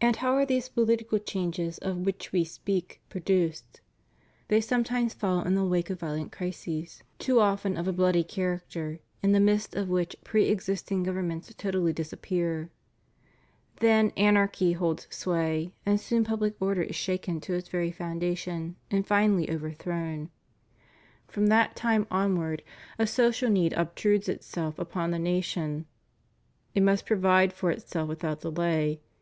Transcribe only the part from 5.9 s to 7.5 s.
of violent crises, too